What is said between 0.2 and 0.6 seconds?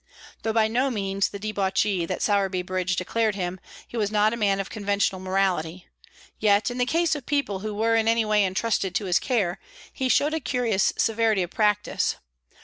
Though